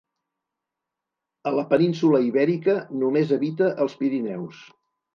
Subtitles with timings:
[1.51, 4.69] A la península Ibèrica només habita els Pirineus.